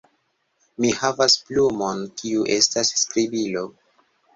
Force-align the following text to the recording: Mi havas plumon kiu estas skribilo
Mi 0.85 0.93
havas 1.01 1.37
plumon 1.51 2.03
kiu 2.23 2.51
estas 2.59 2.95
skribilo 3.05 3.69